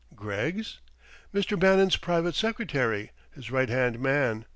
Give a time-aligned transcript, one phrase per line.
[0.15, 0.79] "Greggs?"
[1.31, 1.59] "Mr.
[1.59, 4.45] Bannon's private secretary his right hand man.